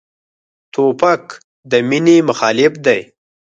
توپک 0.73 1.25
د 1.71 1.73
مینې 1.89 2.17
مخالف 2.29 2.73
دی. 2.85 3.01